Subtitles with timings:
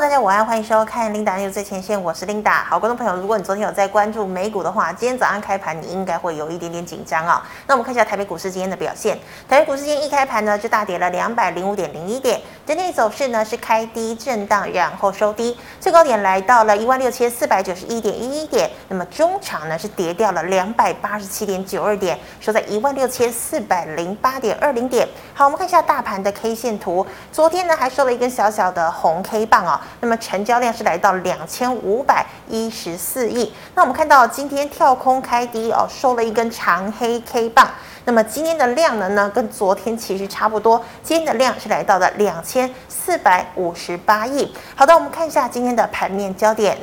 [0.00, 2.64] 大家晚安，欢迎收看 Linda News 最前线，我是 Linda。
[2.64, 7.46] 好，观众朋友，如果你昨天有在关注美股的话，今天早上开盘你应该会有一点点紧张啊。
[7.66, 25.06] 那我们看一下台北股市今天的表现，台北股市今天一开盘呢就大跌了两百零五点零一点，整体走势呢是开低震荡，然后收低，最高点来到了一万六千四百九十一点一一点，那么中场呢是跌掉了两百八十七点九二点，收在一万六千四百零八点二零点。
[25.34, 29.78] 好，我们看一下大盘的 K 线图，昨天呢还收了一根小小的红 K 棒啊。
[30.00, 33.52] 那么成交量是来到两千五百一十四亿。
[33.74, 37.68] 那我们看到今天跳空开低哦，收了一根长黑 K 棒。
[38.04, 40.82] 那么今天的量能呢，跟昨天其实差不多。
[41.02, 44.52] 今天的量是来到了两千四百五十八亿。
[44.74, 46.78] 好的，我们看一下今天的盘面焦点。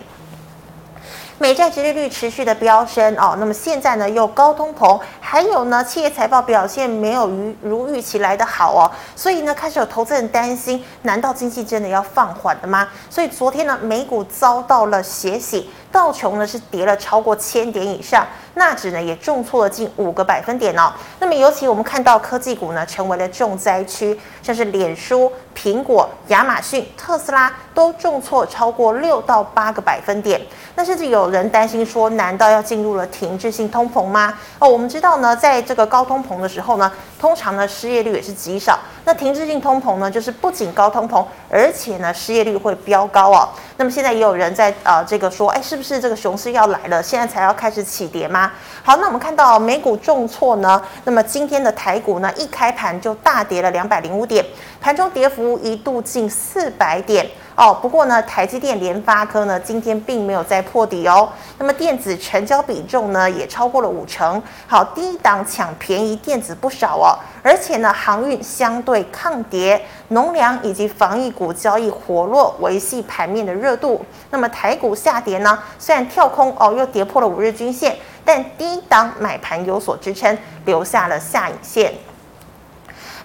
[1.39, 12.87] 美债殖利率持续的飙升哦，那么现在呢又高通膨，还有呢企业财报表现没有如如预期来的好哦，所以呢开始有投资人担心，难道经济真的要放缓了吗？
[13.07, 15.69] 所以昨天呢美股遭到了血洗。
[15.97, 20.93] 道琼呢是跌了超过千点以上，纳指呢也重挫了近五个百分点哦。
[21.17, 30.39] 那么尤其我们看到科技股呢成为了重灾区，像是脸书、苹果、亚马逊、特斯拉都重挫超过六到八个百分点。
[30.75, 34.37] 那甚至有人担心说，难道要进入了停滞性通膨吗？
[34.59, 38.79] 哦，我们知道呢，在这个高通膨的时候呢，通常呢失业率也是极少。
[39.05, 43.49] 那停滞性通膨呢，就是不仅高通膨，而且呢失业率会飙高哦。
[43.77, 47.01] 那么现在也有人在呃这个说，哎，是不是这个熊市要来了？
[47.01, 48.51] 现在才要开始起跌吗？
[48.83, 54.43] 好，那我们看到美股重挫呢，那么今天的台股呢，一开盘就大跌了两百零五点，
[54.81, 57.25] 盘中跌幅一度近四百点
[57.57, 57.77] 哦。
[57.81, 61.27] 不过呢，台积电、联发科呢，今天并没有再破底哦。
[61.57, 64.41] 那么电子成交比重呢，也超过了五成。
[64.67, 67.19] 好，低档抢便宜电子不少哦。
[67.43, 74.05] 而且呢，航运相对抗跌，农粮以及防疫股交易活络，维系盘面的热度。
[74.29, 81.93] 那么台股下跌呢，虽然跳空哦，又跌破了五日均线，但低档买盘有所支撑，留下了下影线。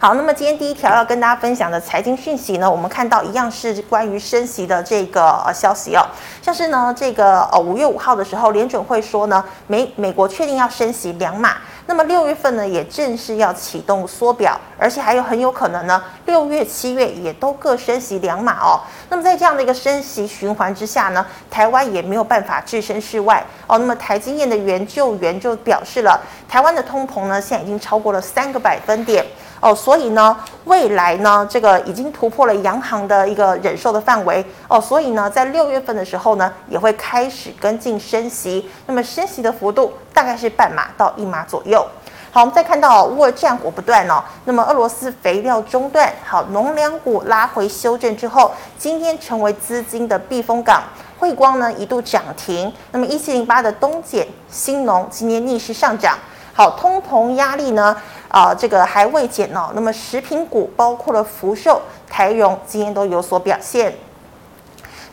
[0.03, 6.03] 好，那么今天第一条要跟大家分享的财经讯息呢，我们看到一样是关于升息的这个呃消息哦，
[6.43, 11.51] 像是呢这个呃五月五号的时候，联准会说呢美美国确定要升息两码，
[11.93, 18.81] 那么六月份呢也正式要启动缩表，而且还有很有可能呢六月七月也都各升息两码哦。
[19.11, 23.77] 那么在这样的一个升息循环之下呢，台湾也没有办法置身事外哦。
[23.77, 29.23] 那么台经验的研究员就表示了，台湾的通膨呢现在已经超过了三个百分点。
[29.61, 41.87] 哦，所以呢，未来呢，这个已经突破了央行的一个忍受的范围哦，所以呢，在六月份的时候呢，也会开始跟进升息，那么升息的幅度大概是半码到一码左右。
[42.31, 50.83] 好，我们再看到乌俄战火不断哦，那么俄罗斯肥料中断，好，农粮股拉回修正之后，今天成为资金的避风港，
[51.19, 56.17] 汇光呢一度涨停，那么一七零八的东碱、新农今天逆势上涨。
[56.55, 57.95] 好，通膨压力呢，
[58.29, 59.71] 啊、呃，这个还未减呢。
[59.75, 63.95] 那么食品股包括了福寿、台荣，今天都有所表现。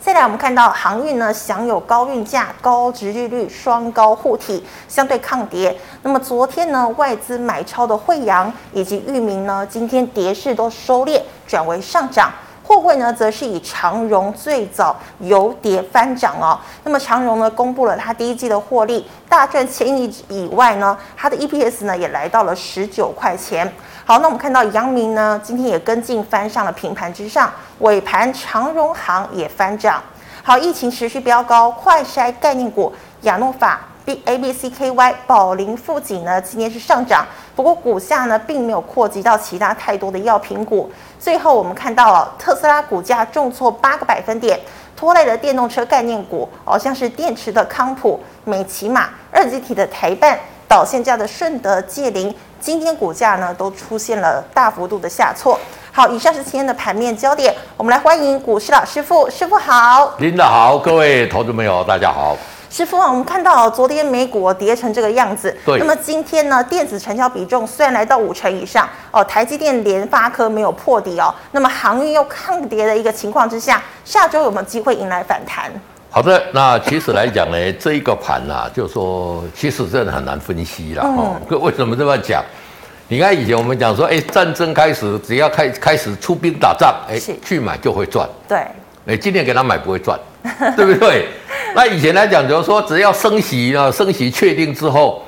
[0.01, 5.77] 再来，我们看到航运呢，享有高运价、高殖利率双高护体，相对抗跌。
[6.03, 12.31] 那么昨天呢，外资买超的惠阳以及域名呢，今天跌势都收敛，转为上涨。
[12.69, 16.55] 货柜呢，则是以长荣最早由跌翻涨哦。
[16.83, 23.73] 那么长荣呢，公布了它第一季的获利大赚千亿以外呢，它的 EPS 呢也来到了十九块钱。
[24.05, 29.99] 好，那我们看到阳明呢，今天也跟进翻上了平盘之上，尾盘长荣行也翻涨。
[30.43, 33.81] 好，疫情持续飙高，快筛概念股亚诺法。
[34.05, 37.23] BABCKY 宝林富锦呢，今天是上涨，
[37.55, 40.91] 不过股价呢并没有扩及到其他太多的药品股。
[41.19, 44.57] 最后我们看到了特斯拉股价重挫八个百分点，
[44.95, 55.59] 拖累了电动车概念股，好像是电池的康普、美琪玛、二级体的台半、导线架的顺德、界林，今天股价呢都出现了大幅度的下挫。
[55.91, 62.37] 好，以上是今天的盘面焦点，我们来欢迎股市老师傅，师傅好，领导好，各位投资朋友大家好。
[62.69, 65.79] 师傅啊，我们看到昨天美股跌成这个样子，对。
[65.79, 71.33] 那么今天呢，电子成交比重虽然来到五成以上哦，台积电、联发科没有破底哦。
[71.51, 75.71] 那么航运又抗跌的一个情况之下，下周有没有机会迎来反弹？
[76.11, 81.35] 好的，那其实来讲呢，这一个盘啊，就说其实真的很难分析了哦。
[81.49, 82.43] 嗯、 为什么这么讲？
[83.07, 88.29] 你看以前我们讲说，哎，战争开始只要开开始出兵打仗，哎，去买就会赚。
[88.47, 88.59] 对。
[89.07, 90.19] 哎，今天给他买不会赚，
[90.75, 91.27] 对不对？
[91.75, 95.21] 那以前来讲，就是说，只要升息啊，升息确定之后，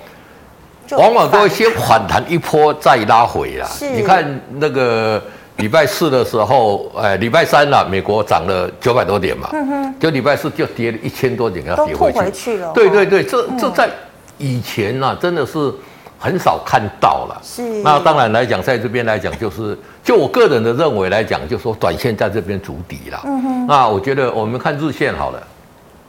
[0.91, 3.69] 往往都会先反弹一波，再拉回啊。
[3.93, 5.21] 你看那个
[5.57, 12.19] 礼拜四的时候，哎，礼拜三了，美国涨了九百多点嘛，嗯，就礼拜四就跌了一千多点，要跌回去。
[12.19, 12.71] 回去了。
[12.73, 13.89] 对对对，这这在
[14.37, 15.71] 以前呢、啊，真的是
[16.17, 17.41] 很少看到了。
[17.43, 17.61] 是。
[17.83, 23.21] 那当然来讲，在这边来讲，就是就我个人的认为来讲，就是说短线在这边筑底了。
[23.25, 23.67] 嗯哼。
[23.67, 25.41] 那我觉得我们看日线好了，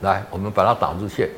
[0.00, 1.28] 来，我们把它打日线。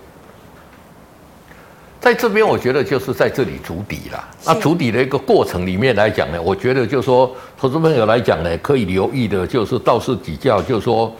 [2.00, 4.22] 在这边，我觉得就是在这里筑底了。
[4.44, 11.10] 那筑底的一个过程里面来讲呢，我觉得就是说，投资朋友来讲呢，可以留意的就是倒是比较，就是说，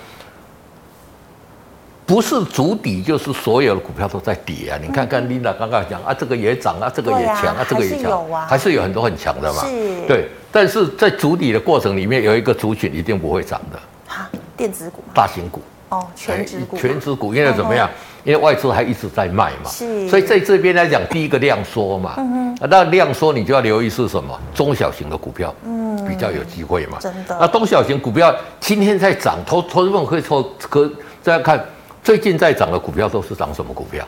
[2.05, 4.79] 不是筑底，就是所有的股票都在跌啊。
[4.81, 9.65] 你看看 Linda 刚刚讲啊，这个也涨啊，这个也强啊，这个也强，还是有很多很强的嘛。
[9.65, 10.07] 是。
[10.07, 13.79] 对，但是在筑底的过程里面，有一个族群一定不会涨的。
[14.07, 15.03] 哈，电子股。
[15.13, 15.61] 大型股。
[15.89, 17.91] 哦，全指股，全指股，因为怎么样？
[18.23, 24.39] 因为外资还一直在卖嘛，是，所以在这边来讲，第一个量缩嘛，嗯哼，那量缩你就要留意是什么？
[24.55, 27.37] 中小型的股票，嗯，比较有机会嘛，真的。
[27.41, 30.91] 那中小型股票今天在涨，投投资们可以抽，可
[31.21, 31.63] 再看
[32.03, 34.07] 最近在涨的股票都是涨什么股票？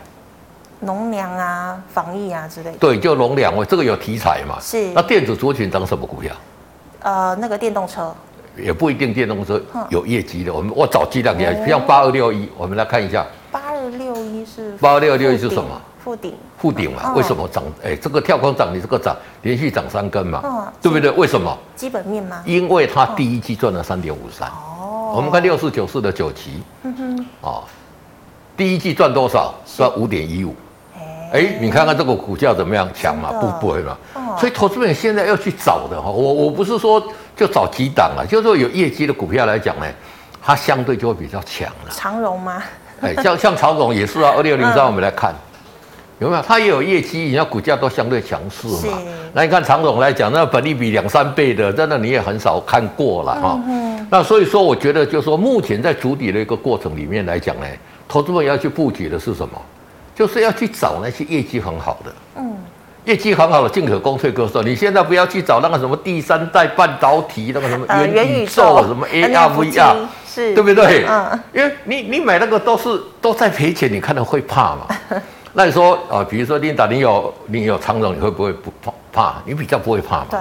[0.80, 2.78] 农粮啊，防疫啊之类的。
[2.78, 4.92] 对，就农粮，这个有题材嘛，是。
[4.94, 6.34] 那电子族群涨什么股票？
[7.00, 8.14] 呃，那个电动车。
[8.56, 13.26] 也不一定电动车有业绩的，我们我找机量给他，像八二六一，我们来看一下。
[13.52, 15.78] 八二六一是八二六一是什么？
[16.02, 16.34] 富鼎。
[16.56, 17.12] 富鼎嘛？
[17.14, 17.62] 为什么涨？
[17.84, 20.72] 哎，这个跳空涨，你这个涨连续涨三根嘛？
[20.80, 21.10] 对不对？
[21.10, 21.54] 为什么？
[21.74, 22.42] 基本面吗？
[22.46, 24.48] 因为它第一季赚了三点五三。
[24.48, 25.12] 哦。
[25.14, 26.62] 我们看六四九四的九旗。
[26.82, 27.26] 嗯哼。
[27.42, 27.62] 哦，
[28.56, 29.54] 第一季赚多少？
[29.66, 30.54] 赚五点一五。
[31.32, 32.88] 哎，你看看这个股价怎么样？
[32.94, 33.30] 强嘛？
[33.40, 33.96] 不不会嘛？
[34.38, 37.02] 所以投资人现在要去找的哈，我我不是说。
[37.36, 39.84] 就找几档了，就是说有业绩的股票来讲呢，
[40.42, 41.90] 它相对就会比较强了。
[41.90, 42.62] 长荣吗？
[43.02, 45.34] 哎，像像曹总也是啊， 二六零三我们来看，
[46.18, 46.40] 有没有？
[46.40, 48.98] 它也有业绩，人家股价都相对强势嘛。
[49.34, 53.60] 那你看常总来讲，那本利比两三倍的，真的你也很少看过了哈。
[54.08, 57.66] 那所以说，我觉得就是说，目前在筑底的一个过程里面来讲呢，
[58.08, 59.60] 投资人要去布局的是什么？
[60.16, 62.12] 就是要去找那些业绩很好的。
[62.36, 62.56] 嗯。
[63.04, 69.94] 业绩很好的进可攻退可守，你现在不要去找那个什么第三代半导体，那个什么元宇宙，什么 AR VR，
[70.26, 71.04] 是，对不对？
[71.08, 74.88] 嗯，因为你你买那个都是都在赔钱，你看到会怕嘛？
[75.54, 78.92] 那你说啊，比如说琳达，你有你有长荣，你会不会不怕？
[79.12, 79.34] 怕？
[79.44, 80.26] 你比较不会怕嘛？
[80.32, 80.40] 对，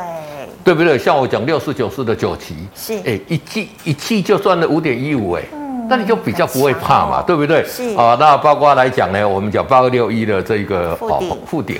[0.63, 0.97] 对不对？
[0.97, 5.43] 像我讲六四九四的九旗，是，哎，一季一季就赚了五点一五，哎，
[5.89, 7.21] 那你就比较不会怕嘛？
[7.21, 7.63] 对不对？
[7.65, 11.79] 是啊，那包括来讲呢，我们讲八二六一的这个哦富鼎。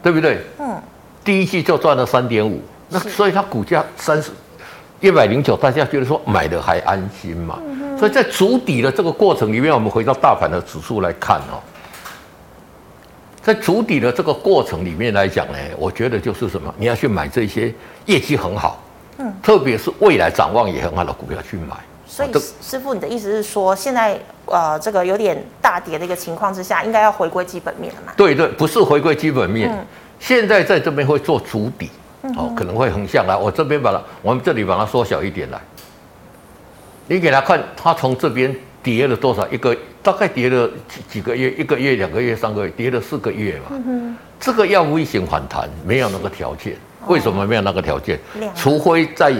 [0.00, 0.40] 对不对？
[0.60, 0.80] 嗯，
[1.24, 4.30] 第一季就赚了三点五，那所以它股价三十
[5.00, 7.58] 一百零九，大家觉得说买的还安心嘛？
[7.98, 11.58] 所以在筑底的这个过程里面，我们回到大盘的指数来看哦，
[13.42, 16.72] 在筑底的这个过程里面来讲呢，我觉得就是什么？
[16.78, 17.74] 你要去买这些
[18.06, 18.80] 业绩很好，
[19.18, 21.76] 嗯，特别是未来展望也很好的股票去买。
[22.18, 28.12] 所以，师傅，你的意思是说，现在呃，这个有点大跌的一个情况之下，应该要回归基本面了嘛？
[28.16, 29.86] 对对，不是回归基本面，嗯、
[30.18, 31.88] 现在在这边会做筑底，
[32.22, 33.36] 嗯、哦，可能会横向来。
[33.36, 35.60] 我这边把它，我们这里把它缩小一点来。
[37.06, 39.46] 你给他看，他从这边跌了多少？
[39.46, 41.52] 一个大概跌了几几个月？
[41.52, 43.66] 一个月、两个月、三个月，跌了四个月嘛。
[43.70, 46.74] 嗯、哼这个要微型反弹，没有那个条件。
[47.06, 48.18] 为什么没有那个条件？
[48.40, 49.32] 哦、除非在。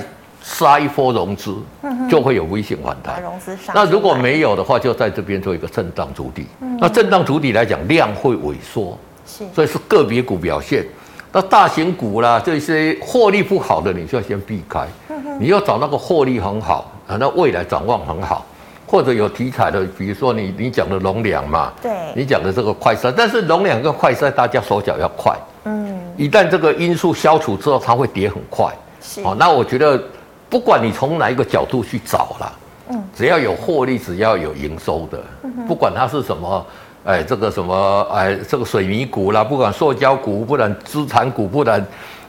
[0.48, 1.54] 杀一波融资，
[2.08, 3.22] 就会有微型反弹。
[3.22, 6.46] 融资上，那如果没有的话，就在这边做一个震荡主底。
[6.80, 10.86] 那震荡主底来讲，量会萎缩，是，所以是个别股表现。
[11.30, 14.86] 那大型股啦，这些获利不好的，你就要先避开。
[15.38, 18.46] 你要找那个获利很好啊，那未来展望很好，
[18.86, 25.36] 或者有题材的，比如说你你讲的龙粮嘛，对，你讲的这个快筛，但是龙粮跟快筛，大家手脚要快。
[25.64, 28.72] 嗯，一旦这个因素消除之后，它会跌很快。
[29.02, 30.02] 是，好，那我觉得。
[30.48, 32.52] 不管你从哪一个角度去找啦，
[32.88, 35.18] 嗯，只要有获利，只要有营收的，
[35.66, 36.66] 不管它是什么，
[37.04, 41.84] 哎，这个什么，哎，这个水泥股啦，不管塑胶股，不然资产股，不然，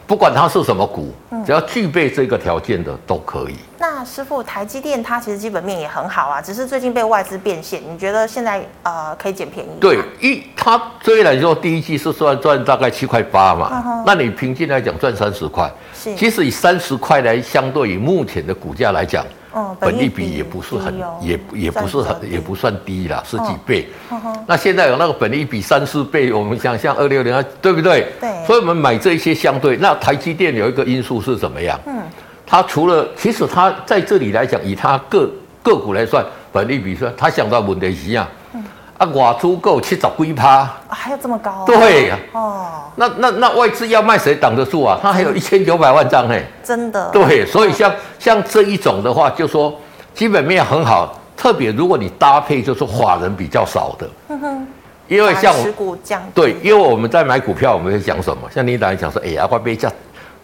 [0.06, 1.14] 不管它是什么股，
[1.46, 3.56] 只要具备这个条件的都可以。
[3.78, 9.70] 那师傅，台积电它其实基本面也很好啊，只是最近被外资变现，你觉得现在呃可以捡便宜？
[9.80, 23.88] 对，一它虽然说第一季是算赚大概七块八嘛，嗯、那你平均来讲赚三十块，是其实以三十块来相对于目前的股价来讲，嗯，本利比也不是很，哦、也也不是很，也不算低啦，十几倍。
[24.48, 28.08] 那现在有那个本利比三四倍，我们想像二六零二，对不对？
[28.20, 28.30] 对。
[28.46, 31.80] 所以我们买这一些相对，那台积电有一个因素是怎么样？
[31.86, 32.02] 嗯。
[32.46, 35.30] 它除了，其实它在这里来讲，以它个
[35.62, 38.28] 个股来算，本利比算，它想到问题是一样，
[39.00, 41.64] 啊，外资够七十几趴，啊，还有这么高、啊？
[41.66, 42.66] 对哦，
[42.98, 45.00] 那那那外资要卖谁挡得住啊？
[45.02, 47.10] 它还有一千九百万张哎，真的。
[47.14, 47.90] 对，所以像
[48.20, 49.74] 像这一种的话，就说
[50.14, 54.68] 基本面很好，特别如果你搭配就是法人比较少的，嗯哼，
[55.08, 58.50] 因为像持股降，对，因为我们在买股票，我们会讲什么？
[58.54, 59.90] 像你刚才讲说，哎呀，快被降，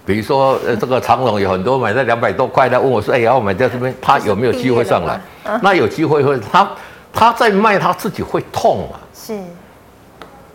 [0.06, 5.20] 比如说呃，这个长隆有很多买在两百多块的，问我说，哎呀，我买在这边，他有没有机会上来？
[5.62, 6.66] 那有机会会他。
[7.16, 9.00] 他在卖，他自己会痛啊。
[9.16, 9.40] 是。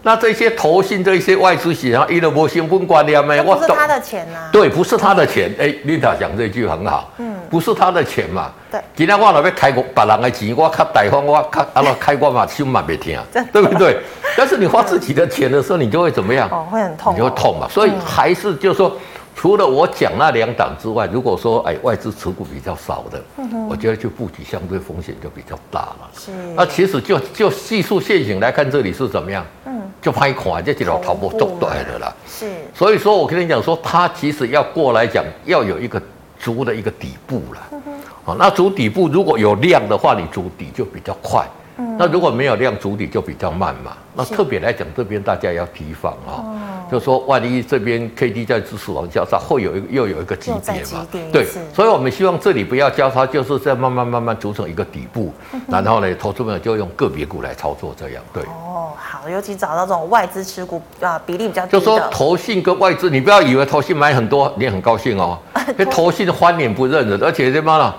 [0.03, 3.43] 那这些投信、这些外资企业，一都无成本观念没？
[3.43, 4.49] 不是他的钱呐、啊。
[4.53, 5.55] 对，不是他的钱。
[5.59, 7.11] 哎，Linda 讲这句很好。
[7.19, 7.37] 嗯。
[7.51, 8.51] 不是他的钱嘛？
[8.71, 8.81] 对。
[8.95, 13.19] 今天我那边开过别人的钱，我较大方，我较啊那开过嘛，心嘛别听，
[13.53, 13.99] 对不对？
[14.37, 16.49] 但是你花自己的钱的时候，你就会怎么样？
[16.51, 17.15] 哦，会很痛、哦。
[17.15, 17.67] 你就会痛嘛。
[17.69, 18.97] 所以还是就是说。
[19.35, 26.11] 除了我讲那两档之外，如果说哎外资持股比较少的，嗯、我觉得就布局相对风险就比较大了。
[26.15, 26.31] 是。
[26.55, 29.45] 那其实就就技术线型来看，这里是怎么样？
[29.65, 29.81] 嗯。
[30.03, 32.15] 就拍款，这几条头部中断的了。
[32.27, 32.51] 是。
[32.75, 36.01] 所以说我跟你讲说，它其实要过来讲，要有一个
[36.39, 37.69] 足的一个底部了。
[37.73, 37.93] 嗯哼。
[38.25, 41.47] 好，那足底部如果有量的话，你足底就比较快。
[42.01, 42.07] 嗯。
[42.07, 43.93] 那如果没有量，足底就比较慢嘛。
[44.15, 46.43] 那特别来讲，这边大家要提防啊。
[46.45, 51.07] 嗯就说万一这边 K D 在支持往交叉，会有一个又有一个级别嘛？
[51.31, 58.21] 对，所以我们希望这里不要交叉，就是在慢慢慢慢组成一个底部，嗯、然后呢，投资者就用个别股来操作这样。
[58.33, 58.43] 对。
[58.43, 65.39] 哦，好，尤其找到这种外资持股啊比例比较低就说投信跟外资，你不要以为投信买很多，你很高兴哦。
[65.79, 67.95] 因投信翻脸不认人，而且他妈的，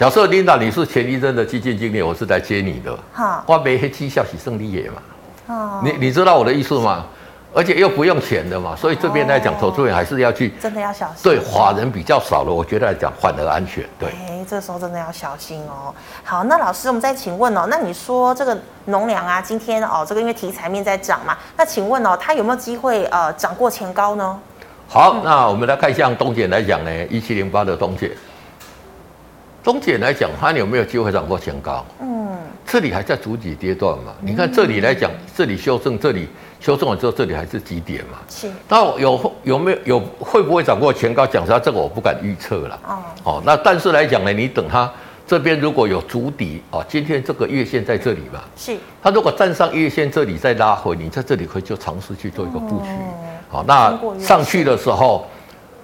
[0.00, 2.98] 假设领导你是前一阵的基金经理，我是来接你的。
[3.12, 5.02] 好，我没黑绩效，喜胜利也嘛。
[5.48, 5.82] 哦。
[5.84, 7.04] 你你知道我的意思吗？
[7.52, 11.16] 而且又不用钱的嘛，所以这边来讲，投资人还是要去真的要小心。
[11.22, 13.84] 对，华人比较少了，我觉得来讲反而安全。
[13.98, 15.94] 对，哎，这时候真的要小心哦。
[16.24, 24.40] 好，那老师，我们再请问哦，那你说这个农粮啊，今天哦，这个因为题材面在涨嘛，那请问哦，它有没有机会呃涨过前高呢？
[24.88, 28.08] 好，嗯、那我们来看像东姐来讲呢，一七零八的东碱，
[29.62, 31.84] 东碱来讲，它有没有机会涨过前高？
[32.00, 32.36] 嗯，
[32.66, 36.28] 这里还在主体阶段嘛，你看这里来讲，这里修正，这里。
[36.60, 38.18] 修正完之后，这里还是低点嘛？
[38.28, 38.46] 是。
[38.68, 41.26] 那有有没有有会不会涨过前高？
[41.26, 42.78] 讲实话，这个我不敢预测了。
[42.86, 42.98] 哦。
[43.24, 44.92] 哦，那但是来讲呢，你等它
[45.26, 48.40] 这边如果有筑底哦，今天这个月线在这里嘛？
[48.58, 48.76] 是。
[49.02, 52.90] 它如果站上月线这里再拉回，你在这里可以就尝试去做一个布局。
[53.48, 55.26] 好、哦哦，那上去的时候，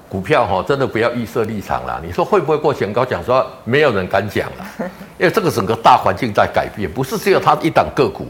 [0.09, 2.01] 股票哈、哦、真的不要预设立场了。
[2.05, 3.05] 你说会不会过前高？
[3.05, 4.67] 讲实话，没有人敢讲了，
[5.19, 8.27] 因为这个整个大环境在改变，不是只有它一档个股，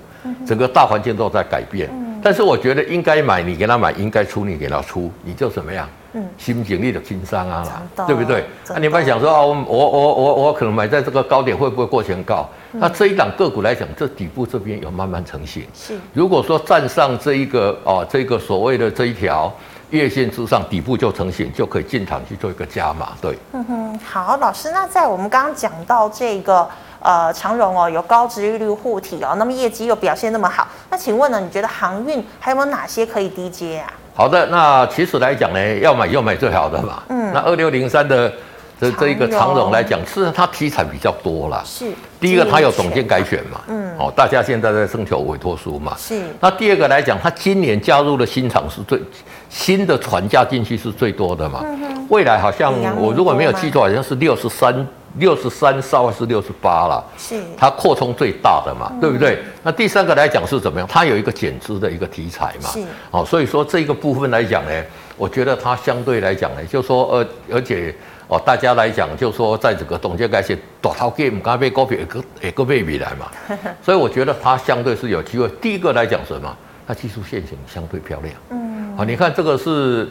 [0.46, 1.90] 整个大环境都在改变。
[2.22, 5.88] 但是我觉得应该买，你给他买；应该出，你给他出，你就怎么样？
[6.14, 7.62] 嗯，心经历的经商啊
[7.96, 8.42] 啦，对不对？
[8.70, 12.48] 那你们想说啊，我我我我我可能买在这个高点，会不会过前高？
[12.72, 15.64] 嗯、那这一档个股来讲，这底部这边有慢慢成型。
[15.74, 19.52] 是，如果说站上这一个哦，这个所谓的这一条
[19.90, 23.12] 月线之上，底部就成型，就可以进场去做一个加码。
[23.20, 26.68] 对，嗯哼，好，老师，那在我们刚刚讲到这个。
[26.98, 33.92] 呃，长荣哦，有高殖利率护体哦，那么业绩又表现那么好，那请问呢，你觉得航运还有没有哪些可以低接啊？
[34.12, 37.00] 好的，那其实来讲呢，要买就买最好的嘛。
[37.10, 38.32] 嗯，那二六零三的
[38.80, 41.62] 这这一个长荣来讲，是它题材比较多啦。
[41.64, 41.86] 是，
[42.20, 43.60] 第一个它有董监改选嘛。
[43.68, 45.96] 嗯，哦，大家现在在征求委托书嘛。
[45.98, 46.22] 是。
[46.40, 49.00] 那第二个来讲，它今年加入的新厂是最
[49.48, 51.60] 新的船加进去是最多的嘛。
[51.64, 52.06] 嗯哼。
[52.10, 54.86] 未来好像我如果没有记错，好像是六十三。
[55.18, 57.02] 六十三艘还是六十八了？
[57.16, 59.38] 是它扩充最大的嘛，嗯、对不对？
[59.62, 60.86] 那第三个来讲是怎么样？
[60.86, 64.70] 它有一个减资的一个题材嘛，是哦，所以说这个部分来讲呢，
[65.16, 67.94] 我觉得它相对来讲呢，就说呃，而且
[68.28, 73.30] 哦，大家来讲就说在这个董监改写大头 game 刚被高票一个一个被比来嘛，
[73.82, 75.48] 所以我觉得它相对是有机会。
[75.60, 76.56] 第一个来讲什么？
[76.88, 80.08] 它技术线型相对漂亮，嗯，好，你看这个是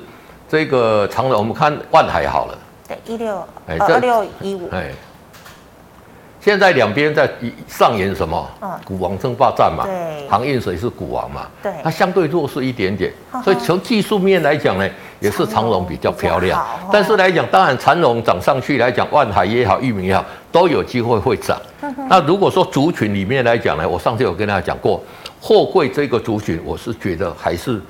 [0.49, 2.57] 这个长的，我们看万海好了。
[2.87, 4.69] 对，一六二六一五。
[4.71, 4.91] 哎，
[6.45, 7.27] 现在两边在
[7.67, 8.47] 上演什么？
[8.61, 9.83] 嗯，股王争霸战嘛。
[9.83, 11.47] 对，航运水是股王嘛？
[11.63, 13.11] 对，它相对弱势一点点，
[13.43, 14.87] 所以从技术面来讲呢，
[15.19, 16.63] 也是长荣比较漂亮。
[16.93, 21.59] 但是来讲，当然长荣涨上去来讲，万海也好，裕民也好，都有机会会涨。
[22.07, 25.03] 那如果说族群里面来讲呢，我上次有跟大家讲过，
[25.41, 27.81] 货柜这个族群，我是觉得还是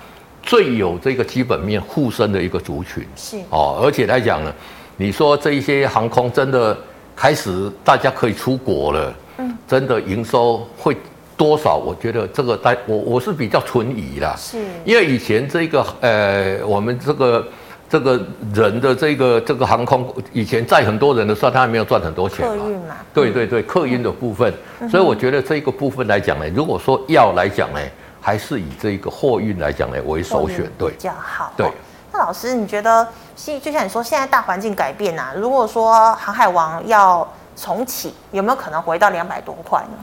[0.42, 3.06] 最有这个基本面护身的一个族群。
[3.18, 4.54] 是哦，而且来讲呢。
[4.98, 6.78] 你说这一些航空真的
[7.16, 10.98] 开始大家可以出国了，嗯，真的营收会
[11.38, 11.76] 多少？
[11.78, 17.48] 我觉得这个大我我是比较存疑啦，是，因为以前这个呃我们这个
[17.90, 18.22] 这个
[18.54, 22.54] 人的这个这个航空以前载很多人的时候，他还没有赚很多钱嘛。
[22.54, 22.96] 客运嘛。
[23.14, 27.80] 对对对，客运的部分，嗯、所以我觉得这个部分来讲呢，如果说要来讲呢，
[28.20, 31.54] 还是以这个货运来讲呢为首选，对，比较好。
[31.56, 31.68] 对。
[32.16, 33.06] 那老师，你觉得
[33.36, 39.98] 现就像你说，现在大环境改变啊，如果说航海王要重启，有没有可能回到两百多块呢？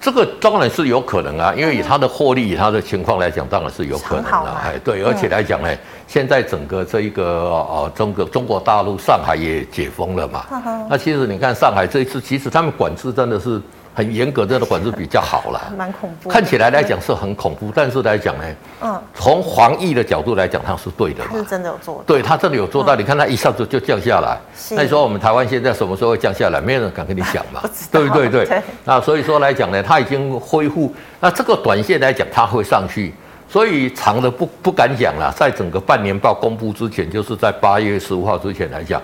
[0.00, 4.50] 这个当然是有可能啊，因为以它的获利、以它的情况来讲，当然是有可能的。
[4.64, 10.46] 哎，对，而且来讲呢，嗯、现在整个这一个呃，中国中国大陆上海也解封了嘛。
[10.50, 13.60] 嗯、那其实你看上海这一次，其实他们管制真的是。
[13.94, 16.28] 很严格，这个管制比较好了， 蛮恐怖。
[16.28, 18.44] 看起来来讲是很恐怖，但是来讲呢，
[18.82, 21.30] 嗯，从防疫的角度来讲，它是对的嘛。
[21.34, 22.02] 是真的有做到。
[22.06, 22.96] 对，它真的有做到。
[22.96, 24.38] 你看它一下子就降下来。
[24.70, 26.60] 那你说我们台湾现在什么时候会降下来？
[26.60, 27.62] 没有人敢跟你讲嘛。
[27.92, 28.28] 对不对？
[28.28, 28.62] 对。
[28.84, 30.92] 那所以说来讲呢，它已经恢复。
[31.20, 33.12] 那这个短线来讲，它会上去。
[33.48, 35.30] 所以长的不不敢讲了。
[35.36, 39.00] 在整个半年报公布之前，就是在八月十五号之前来讲。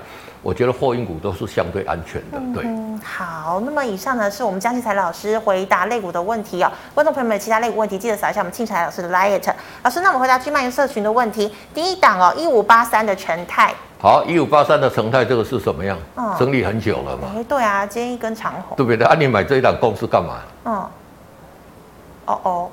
[0.49, 2.65] 我觉得货运股都是相对安全的，对。
[2.65, 6.73] 嗯，好，那么以上呢是我们江启才老师回答类股的问题哦。
[6.95, 9.53] 观众朋友们，其他类股问题记得扫一下我们庆才老师的 liet。
[9.83, 11.55] 老师，那我们回答聚漫游社群的问题。
[11.75, 13.75] 第一档哦，一五八三的全泰。
[14.01, 15.99] 好，一五八三的成泰，这个是什么样？
[16.17, 17.29] 嗯，整理很久了嘛。
[17.37, 18.75] 哎，对啊，今天一根长红。
[18.75, 19.07] 对不对？
[19.07, 20.39] 啊，你买这一档公司干嘛？
[20.65, 20.75] 嗯。
[22.25, 22.71] 哦哦。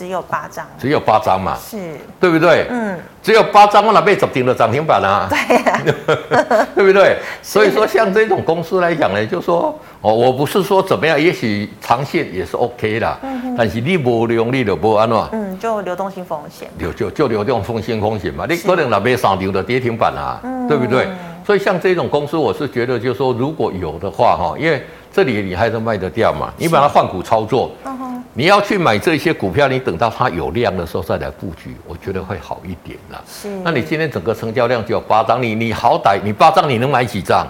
[0.00, 1.76] 只有八张，只有八张嘛，是。
[2.18, 2.66] 对不对？
[2.70, 5.28] 嗯，只有八张，我哪被涨停了涨停板啊？
[5.28, 7.18] 对呀， 对不对？
[7.42, 13.18] 所以说，像这种公司来讲呢，就说哦，我不是说怎么样，也许长线也是 OK 的，
[13.58, 21.06] 但是你不用力的不安了，嗯，就流动性风险，流就就流动性风险嘛，你可能哪被上涨的跌停板啊，对不对？
[21.44, 27.70] 所以像这种公司，我是觉得就是说，如果有的话哈，因为这里你还是卖得掉嘛，你把它换股操作。
[28.32, 33.20] 你要去买这些股票，你等到它有量的时候再来布局，我觉得会好一点啦。
[33.26, 37.44] 是，那你今天整个成交量只有八张，你你好歹你八张你能买几张？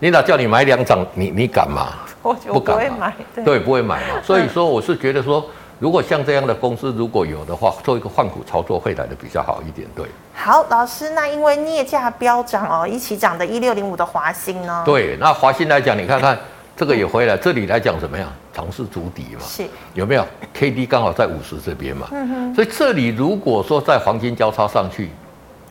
[0.00, 1.92] 领导叫你买两张，你你敢吗？
[2.20, 4.20] 我就不敢买，对，对，不会买嘛。
[4.22, 5.44] 所以说，我是觉得说，
[5.78, 9.88] 如果像这样的公司如果有的话，做一个换股操作会来的比较好一点。
[9.96, 10.04] 对，
[10.34, 14.82] 好，老师，那因为镍价飙涨哦，一起涨的一六零五的华兴呢？
[14.84, 16.38] 对，那华兴来讲，你看看。
[16.74, 18.32] 这个也回来，这里来讲怎么样？
[18.54, 19.62] 尝试筑底嘛，是
[19.94, 22.54] 有没有？K D 刚好在五十这边嘛，嗯哼。
[22.54, 25.08] 所以这里如果说在黄金交叉上去，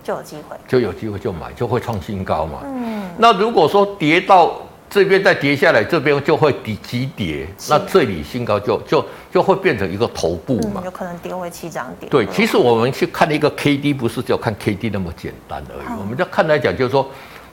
[0.04, 2.62] 就有机会，就有机会就买，就会创新高嘛。
[2.66, 3.08] 嗯。
[3.20, 12.10] 那如果说跌到这边再跌下来，这边就会底急跌，那这里新高就就就会变成一个头部嘛，有可能跌回七涨点。
[12.10, 16.00] 对，其实我们去看一个 K D，不是只有看 K D 那么简单而已。
[16.00, 17.08] 我们在看来讲，就是说。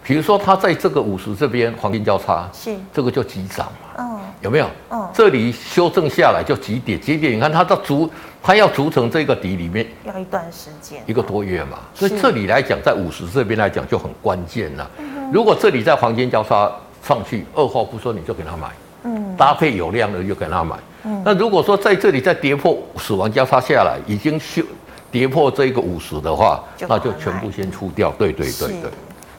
[0.08, 4.66] 比如说，它在这个五十这边黄金交叉，是这个就急涨嘛，嗯，有没有？
[4.88, 7.28] 嗯，这里修正下来就急跌，急跌。
[7.28, 8.10] 你看它到逐，
[8.42, 11.80] 它要逐成这个底里面要一段时间，一个多月嘛。
[11.94, 14.90] 所以这里来讲，在五十这边来讲就很关键了。
[15.30, 16.72] 如果这里在黄金交叉
[17.06, 18.68] 上去，二话不说你就给他买，
[19.02, 20.74] 嗯，搭配有量的就给他买。
[21.04, 24.62] 嗯，那如果说在这里再跌破死亡交叉下来，已经修
[25.10, 28.10] 跌破这个五十的话，那就全部先出掉。
[28.12, 28.90] 对对对对。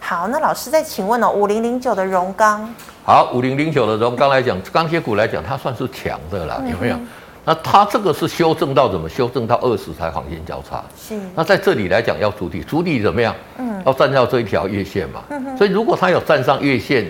[0.10, 2.67] 好，那老师再请问哦，五零零九的荣刚，
[3.04, 6.98] 好，五零零九的荣刚来讲，钢铁股来讲，它算是强的啦，有没有？
[7.45, 9.08] 那它这个是修正到怎么？
[9.08, 11.15] 修正到二十才黄金交叉，是。
[11.36, 13.36] 那在这里来讲要筑底，筑底怎么样？
[13.60, 15.22] 嗯，要站到这一条月线嘛。
[15.30, 15.56] 嗯哼。
[15.56, 17.06] 所以如果它有站上月线，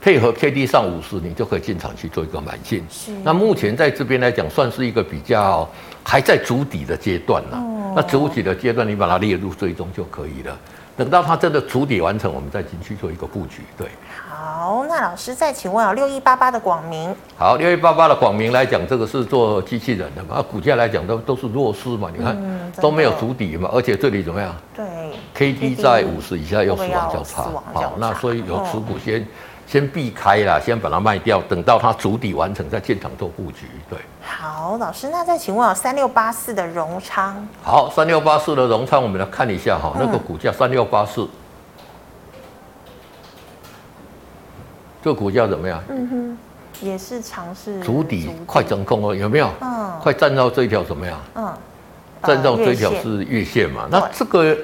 [0.00, 2.84] 配合 K D 上五十，你就可以进场去做一个买进。
[2.90, 3.12] 是。
[3.22, 5.68] 那目前在这边来讲，算是一个比较
[6.02, 7.58] 还在筑底的阶段啦。
[7.58, 7.92] 哦。
[7.94, 10.58] 那筑底的阶段，你把它列入追踪就可以了。
[10.96, 13.62] 等到它真的筑底完成，我们再进去做一个布局。
[13.76, 13.88] 对，
[14.28, 24.54] 好，那老师再请问啊，六一八八的广明，好，六一八八的广明来讲，这个是做机器人的嘛，啊股价来讲都都是弱势嘛，你看、嗯、都没有筑底嘛，而且这里怎么样？
[24.74, 24.84] 对
[25.34, 29.20] ，K D 在五十以下又死亡交叉，好，那所以有持股先。
[29.20, 29.24] 哦
[29.70, 33.68] 先避开啦，先把它卖掉，等到它主底完成再进场做布局。
[33.88, 41.28] 对，好，老师，那再请问啊，三六八四的荣昌，好，三六八四的荣昌，我们来看一下哈，嗯、那个股价三六八四，
[45.04, 45.80] 这个股价怎么样？
[45.88, 46.38] 嗯哼，
[46.84, 49.48] 也是尝试足底，快成功了，有没有？
[49.60, 51.16] 嗯，快站到这一条怎么样？
[51.36, 51.54] 嗯，
[52.24, 53.86] 站到这一条是月线嘛？
[53.88, 54.56] 那这个。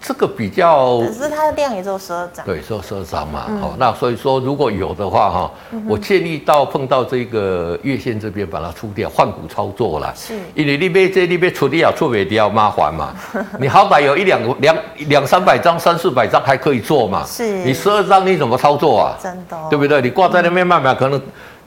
[0.00, 3.46] 这个比较，可是它的量也只有十二张，对，只有十二张嘛。
[3.60, 5.50] 好，那所以说如果有的话哈，
[5.88, 10.12] 我建议到碰到这个月线这边把它出掉，换股操作啦。
[10.16, 13.12] 是，因为你别这里边出掉出不掉麻烦嘛。
[13.58, 14.76] 你好歹有一两两
[15.08, 17.24] 两三百张、三四百张还可以做嘛。
[17.26, 19.18] 是，你十二张你怎么操作啊？
[19.20, 20.00] 真的，对不对？
[20.00, 21.20] 你挂在那边卖卖，可能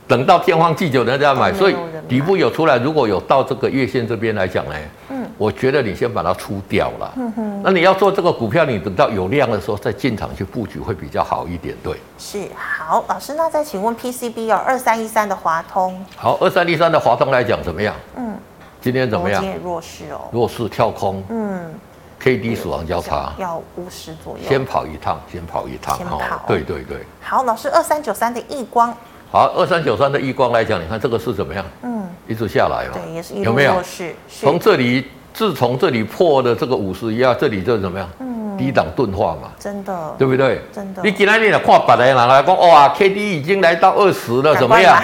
[0.07, 1.53] 等到天荒地久人家买。
[1.53, 1.75] 所以
[2.07, 4.75] 底部有出来，如果有到这个月线这边来讲呢，
[5.09, 7.13] 嗯，我觉得你先把它出掉了。
[7.15, 7.61] 嗯哼。
[7.63, 11.75] 那你要做这个股票，你等到有量的时候再进场去布局会比较好一点。
[11.81, 11.97] 对。
[12.19, 15.99] 是好，老师，那再请问 PCB 有二三一三的华通。
[16.15, 17.95] 好，二三一三的华通来讲怎么样？
[18.17, 18.37] 嗯。
[18.79, 19.41] 今天怎么样？
[19.41, 20.29] 今天弱势哦。
[20.31, 21.23] 弱势跳空。
[21.29, 21.73] 嗯。
[22.19, 23.33] K D 死亡交叉。
[23.39, 24.47] 要五十左右。
[24.47, 25.97] 先跑一趟，先跑一趟。
[25.97, 26.21] 先跑。
[26.47, 26.99] 对对对。
[27.19, 28.95] 好，老师，二三九三的亿光。
[29.31, 31.65] 好，二三九三的亿光来讲，你看这个是怎么样？
[31.81, 32.93] 嗯，一直下来了。
[32.93, 34.13] 对，也是一路弱势。
[34.29, 38.07] 从这里，自从这里破了这个五十一啊，这里就怎么样？
[38.19, 39.51] 嗯，低档钝化嘛。
[39.57, 40.15] 真的。
[40.17, 40.61] 对不对？
[40.73, 41.01] 真的。
[41.03, 45.01] 你今天你来看别人来讲，哇，K D 已经来到二十了，怎么样？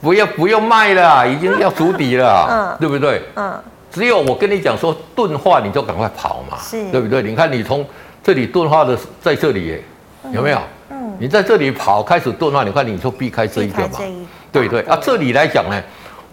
[0.00, 3.22] 不要不用卖了，已经要筑底了， 嗯，对不对？
[3.36, 3.58] 嗯。
[3.92, 7.22] 只有我跟你讲说钝化，你就赶快跑嘛，是，对不对？
[7.22, 7.84] 你看你从
[8.22, 9.82] 这里钝化的在这里，
[10.32, 10.58] 有没有？
[10.90, 11.12] 嗯。
[11.18, 13.98] 你在这里跑开始钝化，你看你就避开这一个嘛。
[14.52, 15.82] 对对啊，这里来讲呢，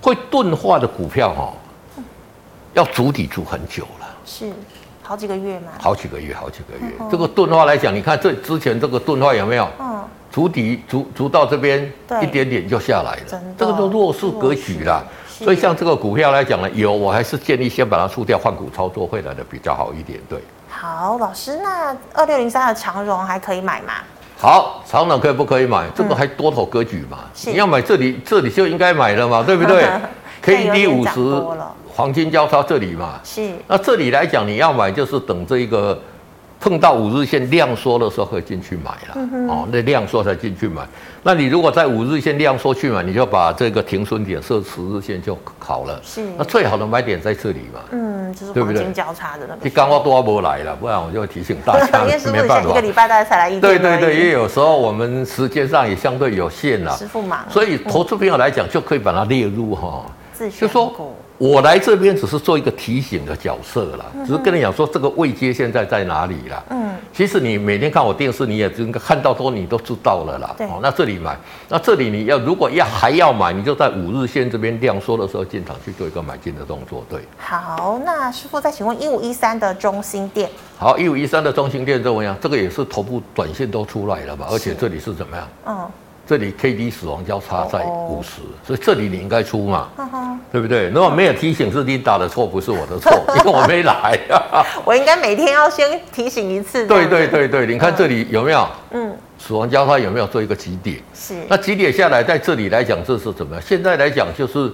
[0.01, 1.51] 会钝化的股票哈，
[2.73, 4.51] 要筑底筑很久了，是
[5.01, 5.71] 好几个月嘛？
[5.79, 6.93] 好几个月，好几个月。
[7.09, 9.67] 这个钝化来讲，你看这之前这个钝化有没有？
[9.79, 15.03] 嗯，筑底筑筑到这边一点点就下来了，这个就弱势格局啦。
[15.27, 20.19] 所以像这个股票来讲呢，有我还是建议先把它出掉，换股操作会来的比较好一点。
[20.27, 23.93] 对，好，老师，那二六零三的长荣还可以买吗？
[24.39, 25.87] 好，长荣可以不可以买？
[25.95, 27.19] 这个还多头格局嘛？
[27.45, 29.87] 你要买这里，这里就应该买了嘛，对不对？
[30.41, 31.19] K D 五十
[31.97, 33.53] 黄金交叉这里嘛，是。
[33.67, 35.99] 那这里来讲，你要买就是等这一个
[36.59, 39.27] 碰到五日线量缩的时候，可以进去买了。
[39.49, 40.83] 哦，那量缩才进去买。
[41.23, 45.99] 那你如果在五日线量缩去买，你就把这个停损点设十日线就好了。
[46.03, 46.23] 是。
[46.37, 47.79] 那最好的买点在这里嘛。
[47.89, 49.59] 嗯，就是黄金交叉的那个。
[49.63, 52.05] 你刚刚多不来了，不然我就会提醒大家。
[52.31, 53.61] 没办法，一个礼拜大概才来一天。
[53.61, 56.95] 对对对，也有时候我们时间上也相对有限了。
[56.95, 57.43] 师傅忙。
[57.49, 60.05] 所以投资朋友来讲，就可以把它列入哈。
[60.59, 60.93] 就说。
[61.37, 66.63] 我来这边只是做一个提醒的角色啦，只是跟你讲说这个位阶现在在哪里啦。
[66.71, 70.55] 嗯，其实你每天看我电视，你也应该看到多，你都知道了啦。
[70.57, 71.37] 对，哦，那这里买，
[71.69, 77.05] 那这里你要如果要还要买，你就在五日线这边量缩的时候进场去做一个买进的动作。
[77.07, 80.49] 对，好，那师傅再请问一五一三的中心店。
[80.79, 82.35] 好，一五一三的中心店怎么样？
[82.41, 84.47] 这个也是头部短线都出来了吧？
[84.49, 85.47] 而且这里是怎么样？
[85.67, 85.87] 嗯。
[86.27, 89.87] 这里 K D 死亡交叉在五十，所以这里你应该出嘛，
[90.51, 90.89] 对不对？
[90.89, 94.19] 如果没有提醒是琳达的错，不是我的错， 因为我没来。
[94.83, 96.85] 我应该每天要先提醒一次。
[96.85, 98.67] 对对对对，你看这里有没有？
[98.91, 100.97] 嗯，死亡交叉有没有做一个极点？
[101.13, 101.33] 是。
[101.47, 103.63] 那极点下来，在这里来讲，这是怎么样？
[103.65, 104.69] 现在来讲，就是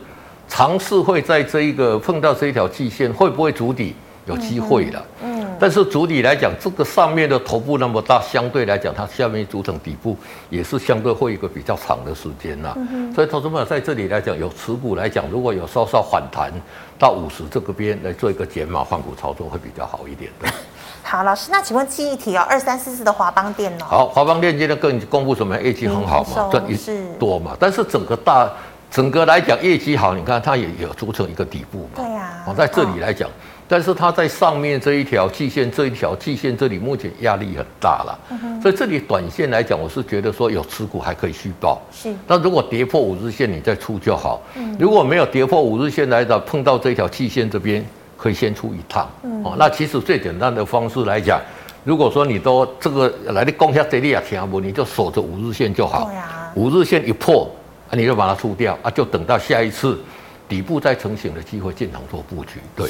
[0.48, 3.96] 尝试会在这一个碰到这一条季线，会不会筑底？
[4.26, 5.06] 有机会了。
[5.24, 5.33] 嗯。
[5.64, 10.18] 但是主体来讲，这个上面的头部那么大，相对来讲，它下面组成底部
[10.50, 12.74] 也是相对会一个比较长的时间呐。
[12.76, 16.52] 嗯、所以，投资朋友在这里来讲，有持股来讲，如果有稍稍反弹
[17.00, 20.50] 到五十这个边来做一个减码换股操作，会比较好一点的。
[21.02, 23.86] 好，老师，那请问记忆体哦，二三四四的华邦电呢？
[23.88, 25.58] 好，华邦电今天更公布什么？
[25.62, 26.78] 业绩很好嘛，赚一
[27.18, 27.56] 多嘛。
[27.58, 28.52] 但是整个大
[28.92, 31.90] 整个来讲业绩好，你看它也有组成一个底部嘛。
[31.96, 32.52] 对呀、啊。
[32.52, 33.30] 哦，在这里来讲。
[33.30, 33.32] 哦
[33.74, 41.82] 但是它在上面这一条季线，这一条季线这里目前压力很大了，嗯、哼所以这里短线来讲，我是觉得说有持股还可以续报。
[41.92, 44.40] 是，那如果跌破五日线，你再出就好。
[44.54, 47.84] 嗯，如果没有跌破五日线来的，碰到这条季线这边，
[48.16, 49.10] 可以先出一趟。
[49.24, 51.42] 嗯，哦，那其实最简单的方式来讲，
[51.84, 56.06] 如果说你都这个来的攻下这里啊，听不，你就守着五日线就好。
[56.12, 57.50] 对啊，五日线一破，
[57.90, 60.00] 啊，你就把它出掉啊，就等到下一次
[60.48, 62.60] 底部再成型的机会进场做布局。
[62.76, 62.88] 对。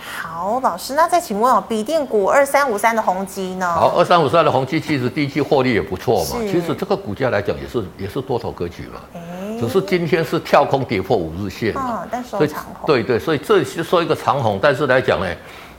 [0.00, 3.66] 好，老师，那再请问哦，笔电股二三五三的宏基呢？
[3.66, 6.36] 好，二三五三的宏基其实第一季获利也不错嘛。
[6.40, 9.00] 其实这个股价来讲也是也是多头格局嘛。
[9.14, 12.00] 欸、只是今天是跳空跌破五日线嘛。
[12.02, 12.86] 嗯，但是长红。
[12.86, 15.26] 对对，所以这是说一个长红，但是来讲呢。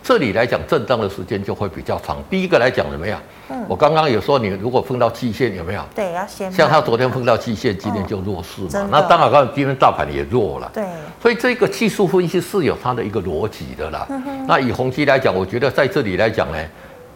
[0.01, 2.17] 这里来讲，震荡的时间就会比较长。
[2.29, 3.21] 第一个来讲怎么样？
[3.49, 5.83] 嗯，我刚刚有说，你如果碰到季线，有没有？
[5.93, 6.51] 对，要先。
[6.51, 8.87] 像他昨天碰到季线，今天就弱势嘛。
[8.91, 10.71] 那当然，刚今天大盘也弱了。
[10.73, 10.83] 对。
[11.21, 14.07] 所以这个技术分析是有它的一个逻辑的啦。
[14.09, 14.47] 嗯。
[14.47, 16.57] 那以宏基来讲，我觉得在这里来讲呢，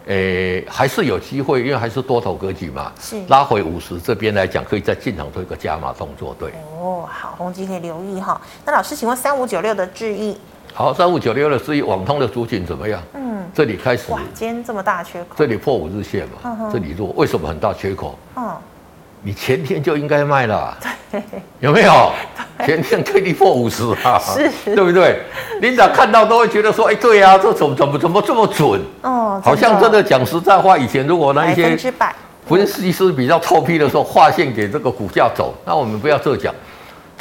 [0.07, 2.91] 诶，还是有机会，因为还是多头格局嘛。
[2.99, 3.19] 是。
[3.27, 6.35] 拉回五十这边来讲，可以再进场做一个加码动作。
[6.37, 6.51] 对。
[6.79, 8.39] 哦，好，宏基可以留意哈。
[8.65, 10.37] 那老师，请问三五九六的智易。
[10.75, 12.99] 好，三五九六的是一网通的族群怎么样？
[13.13, 18.17] 嗯，这里开始哇，今天这么大缺口，这里破五日线嘛，嗯、这里弱，为什么很大缺口？
[18.35, 18.51] 嗯，
[19.21, 20.75] 你前天就应该卖了，
[21.11, 21.21] 对，
[21.59, 22.11] 有没有？
[22.65, 25.21] 前天最低破五十啊，是，对不对？
[25.61, 28.81] 领导看到都会觉得说，哎，对呀、啊，这怎么怎么怎么这么准？
[29.03, 31.77] 哦，好像真的讲实在话，以前如果那一些
[32.47, 36.51] 分析师比较臭屁的时候，划线给这个股价走，那我们不要这讲。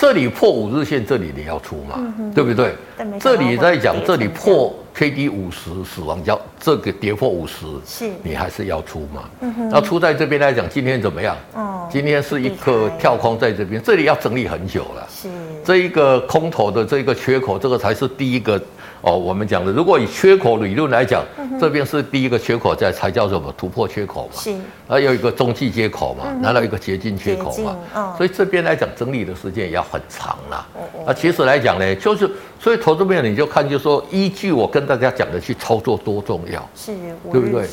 [0.02, 2.74] 这里破五日线，这里你要出嘛，嗯、对不对？
[3.20, 9.30] 这里在讲，这里破 K D 五十死亡交这个跌破五十，是你还是要出嘛？
[9.42, 9.68] 嗯。
[9.70, 11.36] 那出在这边来讲，今天怎么样？
[11.54, 15.06] 哦，今天是一个跳空在这边，这里要整理很久了。
[15.08, 15.28] 是
[15.64, 18.60] 这一个空头的这个缺口，这个才是第一个。
[19.02, 24.40] 哦，我们讲的，如果以缺口理论来讲，嗯、这边是第一个缺口在，才叫什么突破缺口嘛？
[24.40, 24.54] 是。
[24.88, 27.76] 还有一个中继接口嘛，拿、嗯、到一个接近缺口嘛？
[27.94, 30.64] 哦、所以这边来讲，整理的时间也要很长啦。
[30.74, 31.04] 哦哦。
[31.06, 36.94] 那其实来讲呢，就是所以投资面你就看，就是说依据我跟大家讲的去操作多重要，是，
[37.32, 37.66] 对不对？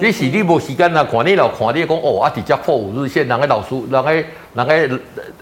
[0.00, 4.98] 你是你没时间啊，看你老看你讲哦，啊，底下破五日线，人家老师，人家人家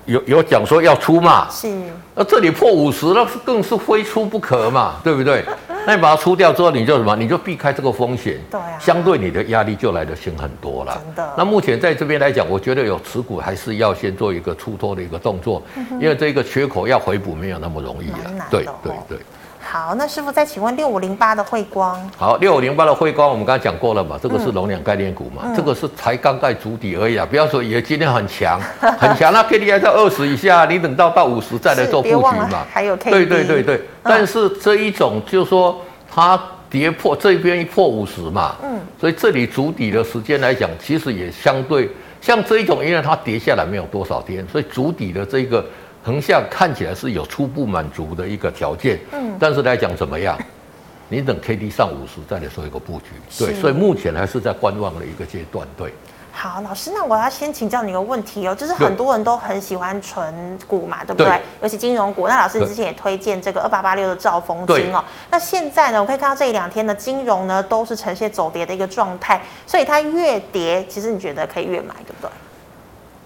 [0.06, 1.48] 有有讲说要出嘛？
[1.50, 1.72] 是。
[2.16, 5.44] 那这里破五十，那是更是非出不可嘛，对不对？
[5.86, 7.14] 那你把它出掉之后，你就什么？
[7.16, 11.00] 你就避开这个风险，对啊，相对你的压力就来得轻很多了。
[11.04, 11.34] 真的。
[11.36, 18.30] 那目前在这边来讲，我觉得有持股还是要先做一个出脱的一个动作，嗯、因为这个缺口要回补没有那么容易啊。
[18.50, 19.18] 对对对。
[19.18, 19.18] 对
[19.64, 21.98] 好，那师傅再请问六五零八的慧光。
[22.16, 32.64] 好，六五零八的慧光，我们刚才讲过了嘛，这个是农粮概念股嘛，嗯、这个是才刚盖主底而已啊，不要说以为今天很强， 很强，那 K D I 在二十以下，你等到到五十再来做布局嘛。
[32.70, 33.10] 还有 K D。
[33.10, 45.64] 对对对对，嗯、但是这一种就是说它跌破这边一破五十嘛，嗯，所以这里主底的时间来讲，其实也相对像这一种，因为它跌下来没有多少天，所以主底的这个。
[46.04, 50.38] 横向看起来是有初步满足的一个条件，嗯，但是来讲怎么样？
[51.08, 55.92] 你等 K D 上五十再来做一个布局，对，所以目前还是在观望的一个阶段，对。
[56.36, 61.26] 好，老师，那我要先请教你一个问题哦，就是很多人都很喜欢存股嘛，对不对？
[61.26, 62.26] 对，尤其金融股。
[62.26, 65.02] 那老师你之前也推荐这个二八八六的兆丰金哦。
[65.30, 72.30] 那现在呢，我可以看到这一两天的金融呢都是呈现走跌的一个状态，所以它越跌，其实你觉得可以越买，对不对？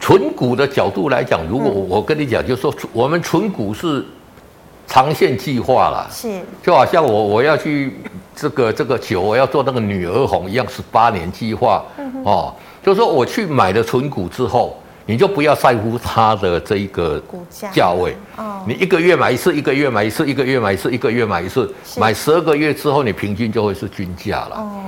[0.00, 4.04] 存股的角度来讲，如果我跟你讲，就是说我们存股是
[4.86, 7.98] 长线计划啦，是，就好像我我要去
[8.34, 11.84] 这个这个酒，我要做那个女儿红一样，十八年计划
[12.24, 14.76] 哦，就是说我去买了存股之后。
[15.10, 17.18] 你就不要在乎它的这一个
[17.72, 24.56] 价位，哦，你一个月买一次，一个月买一次，一个月买一次，一个月买一次，买十二个月之后，你平均就会是均价了。
[24.56, 24.84] 哦，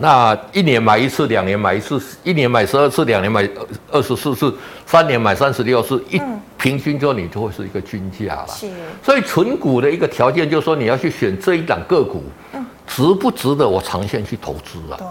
[0.00, 3.48] 那一年买一次，两年买一次，一年买十二次，两年买
[3.90, 4.52] 二十四次，
[4.84, 6.20] 三年买三十六次，一
[6.56, 8.48] 平均之后你就会是一个均价了。
[8.48, 8.68] 是，
[9.02, 12.24] 所以存股的一个条件就是说，你要去选这一档个股，
[12.86, 14.96] 值不值得我长线去投资啊？
[14.98, 15.06] 对。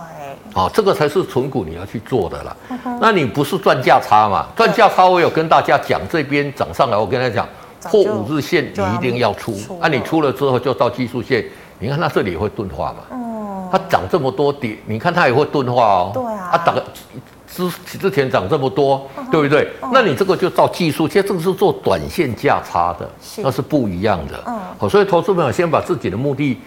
[0.53, 2.55] 哦，这个才是存股你要去做的啦。
[2.69, 4.47] 嗯、那你不是赚价差嘛？
[4.55, 7.47] 赚价差我有跟大家讲，这边涨上来，我跟他讲，
[7.83, 9.55] 破五日线你一定要出。
[9.79, 11.45] 那、啊、你出了之后就到技术线，
[11.79, 12.99] 你看它这里也会钝化嘛？
[13.11, 13.26] 嗯、
[13.71, 16.11] 它涨这么多点，你看它也会钝化哦。
[16.13, 16.49] 对啊。
[16.51, 16.75] 它涨
[17.47, 19.71] 之之前涨这么多，对不对？
[19.81, 24.43] 嗯、那你这个就照技术其实，这个是做短线价差的，是那是不一样的。
[24.45, 24.59] 嗯。
[24.77, 26.59] 好，所以投资朋友先把自己的目的。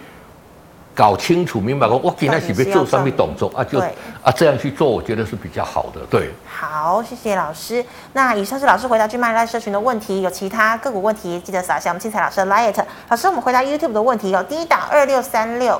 [0.93, 3.63] 搞清楚明白过，我今天是不是做上面动作啊？
[3.63, 3.79] 就
[4.21, 6.01] 啊，这样去做，我觉得是比较好的。
[6.09, 7.83] 对，好，谢谢老师。
[8.11, 12.75] 那以上是老师回答 GMoney Live 社群的问题，有其他个股问题记得扫一下我们青彩老师的 Light。
[13.07, 15.79] 老师，我们回答 YouTube 的问题有第一档二六三六。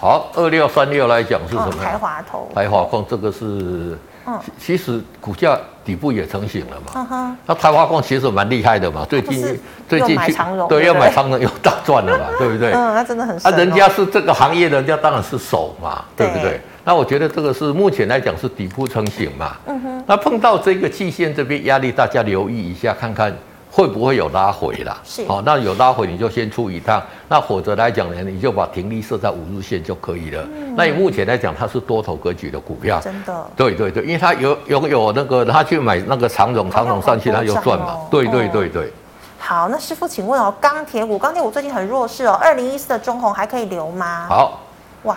[0.00, 1.84] 好，二六三六来讲是什么？
[1.84, 2.50] 台华投。
[2.54, 3.98] 台华矿这个是。
[4.26, 6.92] 嗯，其实股价底部也成型了嘛。
[6.94, 9.58] 嗯哼，那台华矿其实蛮厉害的嘛，最近
[9.88, 10.34] 最近去
[10.68, 12.70] 对，要买长荣又大赚了嘛， 对不对？
[12.72, 13.34] 嗯，那真的很。
[13.42, 16.60] 啊，人家是这个行业，人家当然是手嘛，对不对？
[16.84, 19.56] 那我觉得这个是目前来讲是底部成型嘛。
[19.66, 23.34] 嗯哼，那碰到这个季线这边压力，大家留意一下，看看。
[23.80, 24.94] 会不会有拉回啦？
[25.02, 30.46] 是，好，那有拉回你就先出一趟，那否则来讲呢，你就把停利设在五日线就可以了。
[30.54, 33.46] 嗯、那你目前来讲，它是多头格局的股票，真的。
[33.56, 37.92] 对对对，因为它有有有那个，他去买那个长荣，长荣上去他就赚嘛。
[37.92, 38.92] 哦、对对对对。
[39.38, 44.26] 好，那师傅请问哦，钢铁股，钢铁股最近很弱势哦，二零一四的中红还可以留吗？
[44.28, 44.60] 好，
[45.04, 45.16] 哇，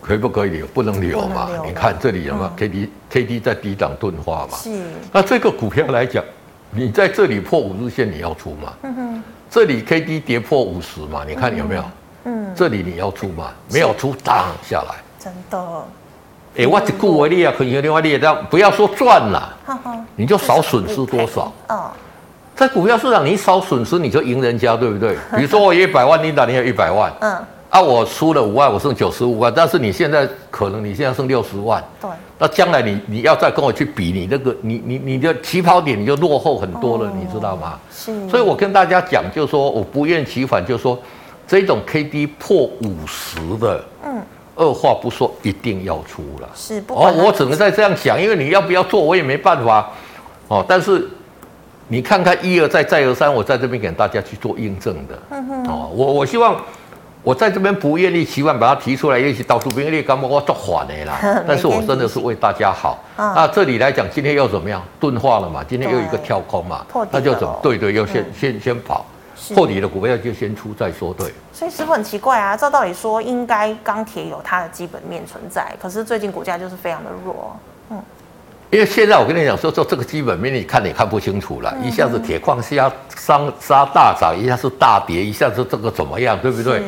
[0.00, 0.66] 可以不可以留？
[0.68, 1.48] 不能留嘛？
[1.50, 4.56] 留你看这里有没有 K D、嗯、K D 在低档钝化嘛？
[4.56, 4.70] 是。
[5.10, 6.22] 那这个股票来讲。
[6.72, 8.72] 你在这里破五日线，你要出吗？
[8.82, 9.22] 嗯哼。
[9.50, 11.24] 这里 K D 跌破五十嘛？
[11.26, 11.84] 你看有没有？
[12.24, 12.52] 嗯。
[12.54, 13.50] 这里你要出吗？
[13.72, 14.94] 没有出，当下来。
[15.18, 15.58] 真的。
[16.56, 19.56] 哎，我只顾为利啊，可以另外利这样，不要说赚了，
[20.16, 21.52] 你就少损失多少？
[21.68, 21.90] 哦。
[22.54, 25.16] 在股票市场，你少损失，你就赢人家，对不对？
[25.36, 27.12] 比如说我有一百万，你打你有一百万。
[27.20, 27.36] 嗯。
[27.70, 31.82] 啊，我输了五万，我剩九十五万，但是你现在可能你现在剩六十万。
[32.00, 32.10] 对。
[32.36, 37.78] 那将来你你要再跟我去比，你那个你你你的起跑点你就落后很多了，哦、你知道吗？
[37.92, 38.28] 是。
[38.28, 40.98] 所以我跟大家讲，就是说我不厌其烦，就是说
[41.46, 44.20] 这种 K D 破五十的，嗯，
[44.56, 46.48] 二话不说一定要出了。
[46.56, 46.80] 是。
[46.80, 49.88] 不哦，我只能再这样讲，因为你要不要做，我也没办法。
[50.48, 51.08] 哦，但是
[51.86, 55.16] 你看看一而再再而三，我在这边给大家去做印证的。
[55.30, 55.68] 嗯哼。
[55.68, 56.60] 哦，我我希望。
[57.22, 61.18] 我在这边不愿意期望把它提出来，也许到处不愿意干嘛，我做反的啦。
[61.46, 62.98] 但是我真的是为大家好。
[63.18, 64.82] 嗯、那这里来讲，今天又怎么样？
[64.98, 65.62] 钝化了嘛？
[65.68, 66.84] 今天又一个跳空嘛？
[67.10, 67.60] 那就怎么？
[67.62, 69.04] 对对，要先、嗯、先先跑，
[69.54, 71.12] 破底的股票就先出再说。
[71.12, 71.30] 对。
[71.52, 77.54] 所以师傅很奇怪啊，照道理说应该钢铁有它的基本面存在，可是最近股价就是非常的弱。
[77.90, 78.02] 嗯。
[78.70, 86.80] 因为现在我跟你讲说，说这个基本面你看也看不清楚了，一下子铁矿石要上杀大涨，一下是大跌，一下子这个怎么样，对不对？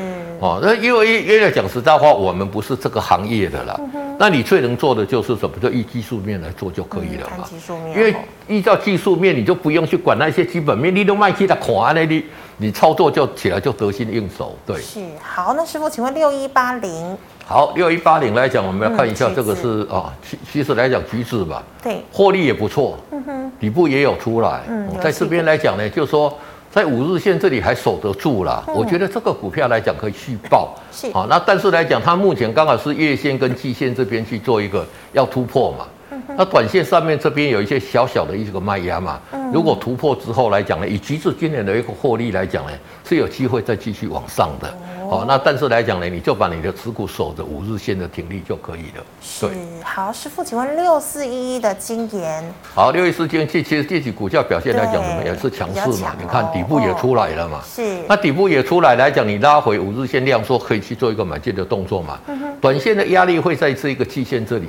[0.42, 3.78] 哦，那因为因为讲实在话，我们不是这个行业的啦。
[4.18, 5.56] 那你最能做的就是什么？
[5.62, 7.44] 就依技术面来做就可以了嘛。
[7.48, 7.96] 技术面。
[7.96, 8.12] 因为
[8.48, 12.24] 依照技术面，你就不用去管那些基本面，你都卖去他看那你
[12.56, 14.58] 你操作就起来就得心应手。
[14.66, 14.76] 对。
[14.80, 17.16] 是好，那师傅，请问六一八零。
[17.46, 26.36] 好，六一八零来讲，我们要看一下这个是啊，其其实来讲橘子吧，对，获利也不错，嗯哼，底部也有出来，嗯，在这边来讲呢，就是说
[26.72, 35.86] 在五日线这里还守得住啦，我觉得这个股票来讲可以续报，是，好，那但是来讲，它目前刚好是月线跟季线这边去做一个要突破嘛，
[36.36, 39.20] 那短线上面这边有一些小小的一个卖压嘛，
[39.52, 42.72] 如果突破之后来讲呢，以橘子今年的一个获利来讲呢，
[43.08, 44.74] 是有机会再继续往上的。
[45.10, 49.04] 哦，那但是来讲呢，你就把你的持股守着五日线的停利就可以了。
[49.40, 49.50] 对，
[49.84, 52.42] 好，师傅，请问六四一一的金研。
[52.74, 56.16] 好，六一四金其其实这期股价表现来讲，什么也是强势嘛。
[56.18, 57.60] 你看底部也出来了嘛。
[57.62, 57.82] 是。
[58.08, 62.18] 那底部也出来来讲，你拉回五日线量，说可以去做一个买进的动作嘛。
[62.58, 64.68] 短线的压力会在这一个季线这里。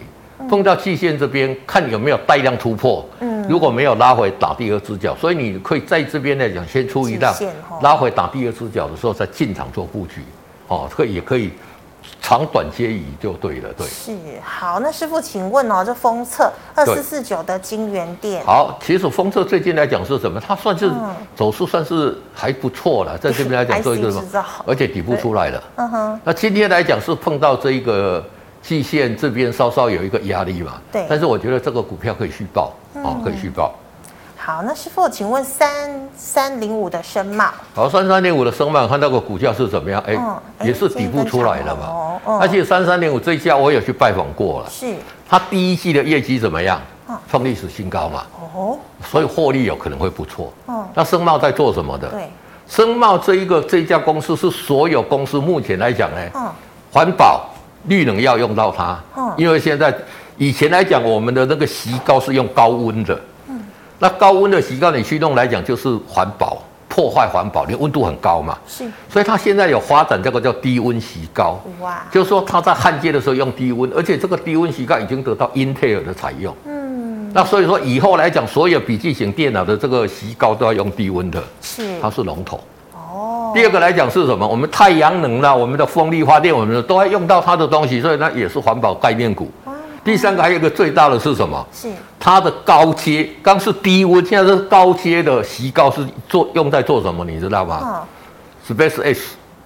[0.50, 3.06] 碰到季线这边，看有没有带量突破。
[3.20, 7.34] 嗯，如果没有拉回打第二只脚，所以你可以在这边来讲先出一浪，
[7.82, 10.22] 拉回打第二只脚的时候再进场做布局。
[10.68, 11.52] 哦，可以也可以
[12.22, 13.70] 长短皆宜就对了。
[13.74, 14.80] 对，是好。
[14.80, 18.44] 那师傅，请问哦，这封测二四四九的金源店。
[18.46, 20.40] 好，其实封测最近来讲是什么？
[20.40, 20.90] 它算是
[21.36, 24.46] 走势算是还不错了，在这边来讲 做一个什么？
[24.66, 25.64] 而且底部出来了。
[25.76, 26.20] 嗯哼。
[26.24, 28.24] 那今天来讲是碰到这一个。
[28.64, 33.74] 季线这边稍稍有一个压力嘛，对，但是我觉得这个股票可以续抱，嗯、哦，可以续报。
[34.38, 37.46] 好，那师傅，请问三三零五的申茂，
[37.76, 40.02] 好，三三零五的申茂，看那个股价是怎么样？
[40.08, 41.86] 哎、嗯，也是底部出来了嘛。
[41.88, 44.96] 哦，嗯、而且三三零五这一家我也去拜访过了，是，
[45.30, 46.82] 它第一季的业绩怎么样？
[47.30, 48.24] 创历史新高嘛。
[48.54, 50.52] 哦，所以获利有可能会不错。
[50.68, 52.10] 嗯，那申茂在做什么的？
[52.10, 52.30] 对，
[52.68, 56.50] 申茂这一个这一家公司是所有公司目前来讲呢，嗯，
[56.92, 57.50] 环保。
[57.88, 58.98] 绿能要用到它，
[59.38, 59.94] 因为现在
[60.38, 63.20] 以前来讲，我们的那个矽膏是用高温的，
[64.00, 82.60] 那高温的矽膏你驱动来讲就是环保，破坏环保，你温度很高嘛，是，所以它现在有发展这个叫低温矽膏，哇，就是说它在焊接的时候用低温，而且这个低温矽膏已经得到英特尔的采用，嗯，那所以说以后来讲，所有笔记型电脑的这个矽膏都要用低温的，是，它是龙头。
[83.54, 84.48] 第二个来讲是什么？
[84.48, 89.50] 我们太阳能啦，我们的风力发电，我们都要用到它的东西，所以那也是环保概念股。
[90.04, 91.66] 第三个还有一个最大的是什么？
[91.72, 91.88] 是
[92.20, 97.24] 它的高阶，刚是低温，现在是高阶的矽膏是做用在做什么？
[97.24, 98.06] 你知道吗
[98.68, 99.18] ？SpaceX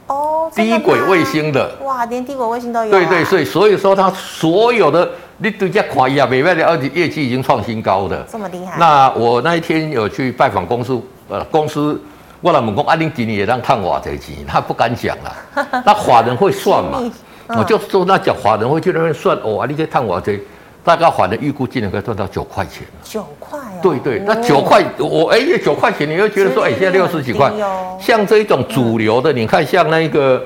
[0.07, 1.75] 哦，低轨卫星的。
[1.83, 2.91] 哇，连低轨卫星都有。
[2.91, 8.23] 对对，所以所以说它所有的你对家夸一下，每卖的二级业绩已经创新高的。
[8.31, 8.77] 这么厉害？
[8.77, 11.99] 那我那一天有去拜访公司，呃，公司。
[12.41, 15.35] 我来问讲，阿玲今年也让看我这钱，他不敢讲了。
[15.85, 17.01] 那法人会算嘛？
[17.47, 20.39] 我就说那讲法人会去那边算哦，你这看我这，
[20.83, 22.85] 大概法人预估今年可以赚到九块钱。
[23.03, 23.73] 九块啊？
[23.81, 27.51] 对对，那九块我哎，九块钱，你又觉得说哎，现在六十几块，
[27.99, 30.43] 像这一种主流的，你看像那个。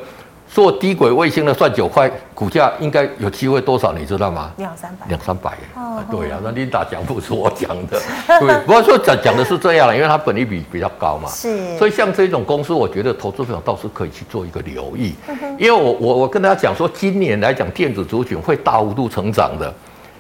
[0.54, 3.94] 做低轨卫星的算九块，股价应该有机会多少？
[3.94, 4.52] 你知道吗？
[4.58, 5.58] 两三百，两三百。
[5.76, 7.98] 哦，对啊，那琳达讲不是我讲的，
[8.42, 11.30] 对，不过说讲讲的是这样了，因为它本益比比较高嘛。
[11.30, 11.78] 是。
[11.78, 15.14] 所以像这种公司，我觉得投资者倒是可以去做一个留意，
[15.58, 19.74] 因为我我我跟大家讲说，今年来讲电子族群会大幅度成长的，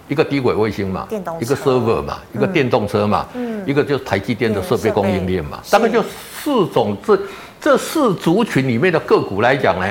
[0.08, 7.20] 一个低轨卫星嘛，电动一个 server 嘛，一个电动车嘛，嗯，一个就是台积电的设备供应链嘛，大概就四种这
[7.60, 9.86] 这四族群里面的个股来讲呢。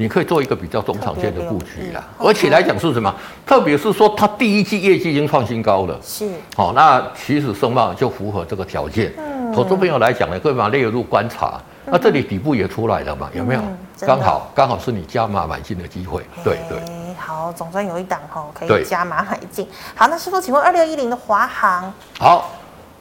[0.00, 3.14] 你可以做一个比较中长线的布局啦，而且来讲是什么？
[3.44, 9.12] 特别是说它第一季业绩已经创新高了，是，好，那其实升贸就符合这个条件。
[9.54, 11.60] 投资朋友来讲呢，可以把它列入观察。
[11.84, 13.28] 那这里底部也出来了嘛？
[13.34, 13.60] 有没有？
[14.06, 16.22] 刚好刚好是你加码买进的机会。
[16.42, 16.80] 对对。
[17.18, 19.68] 好，总算有一档哈，可以加码买进。
[19.94, 21.92] 好，那师傅，请问二六一零的华航？
[22.18, 22.52] 好，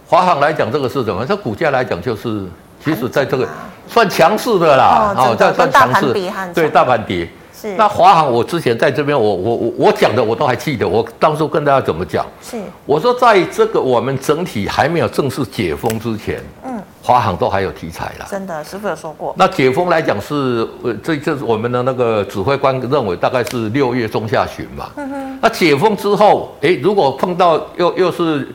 [0.05, 1.25] 华航来讲这个是什么？
[1.25, 2.45] 这股价来讲就是。
[2.81, 3.45] 其实，在这个
[3.89, 6.13] 算强势的啦，哦，这算强势，
[6.53, 7.27] 对，大盘跌。
[7.59, 7.75] 是。
[7.75, 12.25] 那华航，我之前在这边，我我我我讲的我都还记得，我当初跟大家怎么讲？
[12.41, 12.57] 是。
[12.85, 18.27] 我说，在这个我们整体还没有正式解封之前，嗯，华航都还有题材啦。
[18.29, 19.33] 真的，师傅有说过。
[19.37, 24.91] 那解封来讲是，呃，这这是我们的那个指挥官认为大概是六月中下旬嘛。
[24.95, 25.39] 嗯哼。
[25.41, 28.47] 那解封之后，哎，如果碰到又又是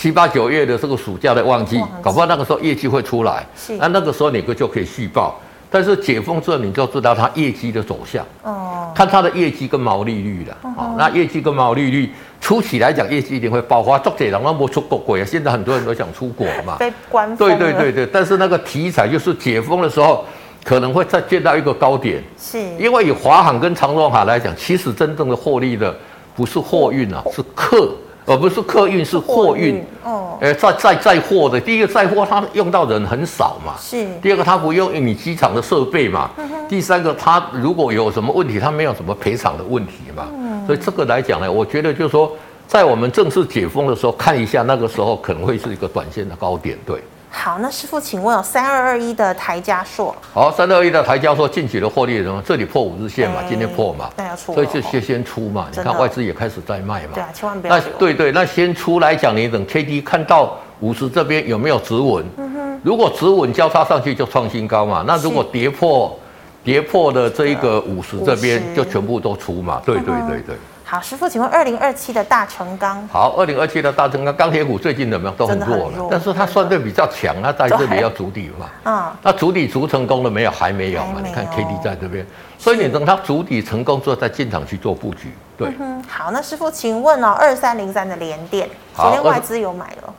[0.00, 3.46] 七八九月的这个暑假的旺季，搞不好那个时候业绩会出来。
[3.54, 3.76] 是。
[3.76, 5.38] 那那个时候你就可以续报。
[5.68, 8.24] 但是解封之后，你就知道它业绩的走向。
[8.42, 8.90] 哦。
[8.94, 10.56] 看它的业绩跟毛利率了。
[10.62, 10.72] 哦。
[10.74, 13.98] 哦，那业绩跟毛利率初期来讲，业绩一定会爆发。
[13.98, 16.76] 做这人都没出国国啊，现在很多人都想出国嘛。
[16.78, 17.36] 被关。
[17.36, 20.24] 对对对对，但是那个题材就是解封的时候，
[20.64, 22.24] 可能会再见到一个高点。
[22.38, 22.58] 是。
[22.78, 25.94] 因为以华航跟长荣航来讲，其实真正的获利的
[26.34, 27.94] 不是货运啊，是客。
[28.30, 29.84] 而不是客运，是货运。
[30.04, 33.74] 哦，哎，载载载货的，第一个载货，它用到人很少嘛。
[33.76, 34.06] 是。
[34.22, 36.30] 第二个，它不用你机场的设备嘛。
[36.36, 36.48] 嗯。
[36.68, 40.28] 第三个，它如果有什么问题，它没有什么赔偿的问题嘛。
[40.32, 40.64] 嗯。
[40.64, 42.30] 所以这个来讲呢，我觉得就是说，
[42.68, 47.02] 在我们正式解封的时候，看一下那个时候可能会是一个短线的高点，对。
[47.32, 50.14] 好，那师傅，请问有三二二一的台加硕。
[50.32, 52.42] 好，三二二一的台加硕近期的获利什么？
[52.44, 55.68] 这里破五日线嘛，欸、今天破嘛，那要出，所以就先先出嘛。
[55.70, 57.10] 你看外资也开始在卖嘛。
[57.14, 57.78] 对啊，千万不要。
[57.78, 62.24] 那对对，那先出来讲，你等 K D 看到五十这边有没有止稳？
[62.36, 62.80] 嗯哼。
[62.82, 65.04] 如果止稳交叉上去就创新高嘛。
[65.06, 66.18] 那如果跌破
[66.64, 69.80] 跌破的这一个五十这边就全部都出嘛。
[69.86, 70.56] 对对对对，对。
[70.90, 73.06] 好，师傅，请问二零二七的大成钢。
[73.12, 75.36] 好，二零二七的大成钢，钢铁股最近怎么样？
[75.36, 78.68] 都很弱了，弱但是它算对比较强，它在这里要筑底嘛。
[78.86, 79.12] 嗯。
[79.22, 80.50] 那筑底筑成功了没有？
[80.50, 81.20] 还没有嘛？
[81.20, 82.26] 有你看 K D 在这边，
[82.58, 85.32] 所以你等它筑底成功之后再进场去做布局。
[85.56, 85.72] 对。
[85.78, 90.12] 嗯、好，那师傅，请问哦，二三零三的联电，昨天外资有买了？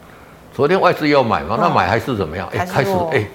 [0.56, 1.58] 昨天外资有买吗？
[1.60, 2.48] 那买还是怎么样？
[2.54, 3.26] 哎、嗯，开始哎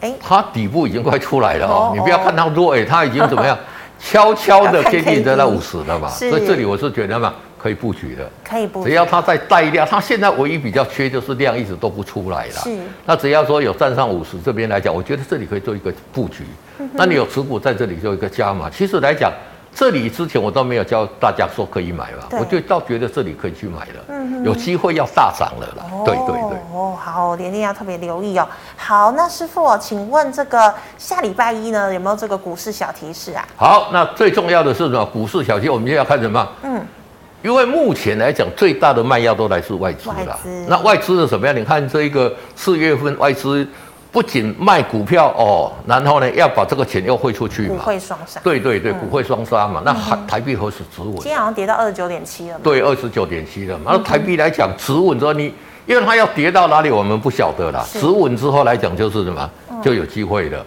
[0.00, 1.92] 哎，它底部已经快出来了哦。
[1.94, 3.54] 你不要看它弱，哎，它已经怎么样？
[4.02, 8.90] 悄悄的接近在那五十了嘛，所以这里我是觉得嘛，可以布局的，可以布局。
[8.90, 12.52] 只要它再带量，它现在唯一比较缺就是量一直都不出来了。
[12.52, 12.76] 是。
[13.04, 16.44] 那只要说有站上五十这边来讲，我觉得这里可以做一个布局。
[16.78, 19.32] 嗯、那你有持股在这里做一个加码，其实来讲。
[19.72, 25.84] 这里之前我倒没有教大家说可以买吧，我就倒觉得这里可以去买了，嗯、哼有机会要大涨了啦。
[25.92, 28.46] 哦、对对对，哦，好，连连要特别留意哦。
[28.76, 33.46] 好，那师傅，请问这个下礼拜一呢，有没有这个股市小提示啊？
[33.56, 35.04] 好，那最重要的是什么？
[35.06, 36.46] 股市小提，我们现在要看什么？
[36.62, 36.84] 嗯，
[37.42, 40.38] 因为目前来讲，最大的卖压都来自外资了。
[40.42, 41.56] 资那外资是什么样？
[41.56, 43.66] 你看这一个四月份外资。
[44.12, 47.76] 不仅卖股票哦，然后呢，要把这个钱又汇出去嘛。
[47.76, 48.40] 股汇双杀。
[48.42, 49.80] 对对对，股汇双杀嘛。
[49.84, 51.14] 那台台币何时止稳？
[51.18, 52.58] 今天好像跌到二十九点七了。
[52.60, 53.92] 对，二十九点七了嘛。
[53.92, 55.54] 那台币来讲止稳之后，你
[55.86, 57.86] 因为它要跌到哪里，我们不晓得啦。
[57.92, 59.48] 止稳之后来讲，就是什么，
[59.80, 60.64] 就有机会的。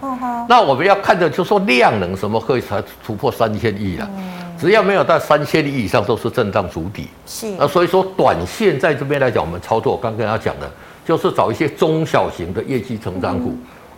[0.47, 4.09] 那我们要看的就是说量能什么可以才突破三千亿了。
[4.57, 7.09] 只要没有到三千亿以上，都是震荡筑底。
[7.25, 7.51] 是。
[7.59, 10.71] 那所以说，短线在这边来讲，我们操作，我刚跟他讲的。
[11.05, 13.55] 就是找一些中小型的业绩成长股，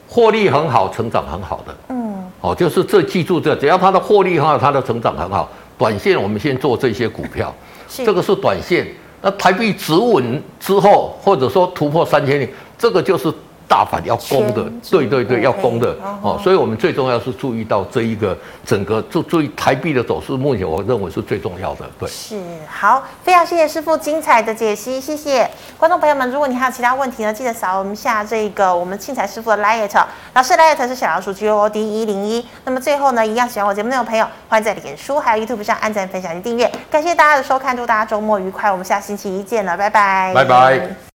[0.07, 1.75] 获利很好、成长很好的。
[1.89, 7.53] 嗯，哦，就是这记住这，只要它的获利很好、它的成长很好，短线我们先做这些股票。
[7.89, 8.87] 这个是短线。
[9.21, 13.33] 那台币止稳之后，或者说突破三千点，这个就是。
[13.67, 21.85] 大反要攻的，对对对，要攻的哦，所以我们最重要是注意到这一个整个注注意台币的走势，目前我认为是最重要的。
[21.99, 26.29] 对，是好，非常谢谢师傅精彩的解析，谢谢观众朋友们。
[26.31, 29.89] 如果你还有其他问题呢，记得扫我们下这个我们庆财师傅的 LINE，
[30.33, 32.45] 老师 LINE 是小老鼠 G O D 一零一。
[32.63, 36.71] 那么最后呢，一样喜欢我节目内容的朋友，欢迎在脸书还有 YouTube 上按赞、分享及订阅。
[36.89, 41.14] 感谢大家的收看，祝大家周末愉快，我们下星期一见了，拜拜，拜拜。